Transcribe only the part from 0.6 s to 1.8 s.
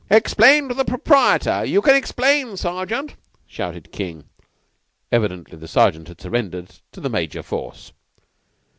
to the proprietor. You